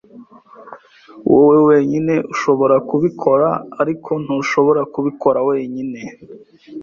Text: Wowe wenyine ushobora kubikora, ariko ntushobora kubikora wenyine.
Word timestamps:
Wowe 1.31 1.57
wenyine 1.67 2.13
ushobora 2.33 2.75
kubikora, 2.89 3.49
ariko 3.81 4.11
ntushobora 4.23 4.81
kubikora 4.93 5.39
wenyine. 5.49 5.99